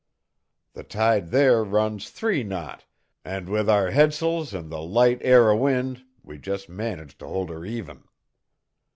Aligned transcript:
The 0.73 0.81
tide 0.81 1.27
there 1.29 1.63
runs 1.63 2.09
three 2.09 2.41
knot, 2.41 2.85
and, 3.23 3.47
with 3.47 3.69
our 3.69 3.91
headsails 3.91 4.51
an' 4.51 4.69
the 4.69 4.81
light 4.81 5.19
air 5.21 5.51
o' 5.51 5.55
wind, 5.55 6.05
we 6.23 6.39
just 6.39 6.67
managed 6.67 7.19
to 7.19 7.27
hold 7.27 7.51
her 7.51 7.63
even. 7.65 8.05